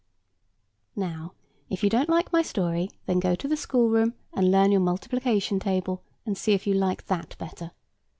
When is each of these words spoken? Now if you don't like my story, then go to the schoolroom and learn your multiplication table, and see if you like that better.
Now 0.95 1.35
if 1.69 1.83
you 1.83 1.89
don't 1.91 2.09
like 2.09 2.33
my 2.33 2.41
story, 2.41 2.89
then 3.05 3.19
go 3.19 3.35
to 3.35 3.47
the 3.47 3.55
schoolroom 3.55 4.15
and 4.33 4.49
learn 4.49 4.71
your 4.71 4.81
multiplication 4.81 5.59
table, 5.59 6.03
and 6.25 6.35
see 6.35 6.53
if 6.53 6.65
you 6.65 6.73
like 6.73 7.05
that 7.05 7.35
better. 7.37 7.69